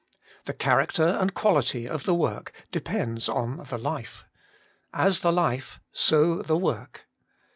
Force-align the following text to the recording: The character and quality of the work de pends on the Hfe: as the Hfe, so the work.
The 0.45 0.53
character 0.55 1.05
and 1.05 1.31
quality 1.35 1.87
of 1.87 2.05
the 2.05 2.15
work 2.15 2.51
de 2.71 2.81
pends 2.81 3.29
on 3.29 3.57
the 3.57 3.63
Hfe: 3.65 4.23
as 4.95 5.19
the 5.19 5.29
Hfe, 5.29 5.77
so 5.93 6.41
the 6.41 6.57
work. 6.57 7.05